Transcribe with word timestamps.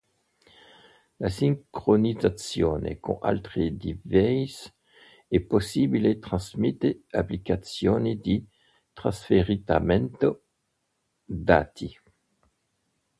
La 1.19 1.29
sincronizzazione 1.29 2.99
con 2.99 3.19
altri 3.21 3.77
device 3.77 4.73
è 5.27 5.39
possibile 5.41 6.17
tramite 6.17 7.03
applicazioni 7.11 8.19
di 8.19 8.43
trasferimento 8.93 10.45
dati. 11.23 11.95